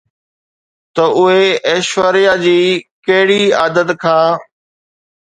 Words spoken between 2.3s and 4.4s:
جي ڪهڙي عادت کان